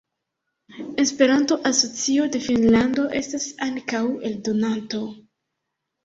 Esperanto-Asocio 1.01 2.23
de 2.35 2.41
Finnlando 2.45 3.05
estas 3.19 3.45
ankaŭ 3.67 4.01
eldonanto. 4.31 5.03